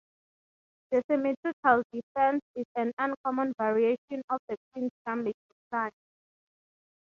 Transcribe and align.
The 0.89 1.03
Symmetrical 1.11 1.83
Defense 1.93 2.41
is 2.55 2.65
an 2.75 2.91
uncommon 2.97 3.53
variation 3.59 4.23
of 4.31 4.39
the 4.49 4.57
Queen's 4.73 4.89
Gambit 5.05 5.35
Declined. 5.69 5.91